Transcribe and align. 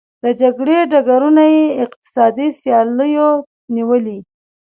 د 0.23 0.25
جګړې 0.41 0.77
ډګرونه 0.91 1.43
یې 1.55 1.65
اقتصادي 1.83 2.47
سیالیو 2.59 3.31
نیولي. 3.75 4.19